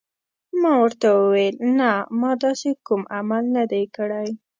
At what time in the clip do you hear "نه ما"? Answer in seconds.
1.79-2.31